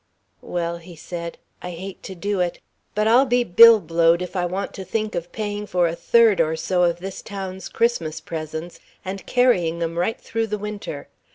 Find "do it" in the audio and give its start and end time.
2.15-2.59